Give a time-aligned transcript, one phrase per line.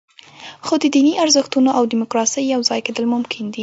[0.65, 3.59] خو د دیني ارزښتونو او دیموکراسۍ یوځای کېدل ممکن دي.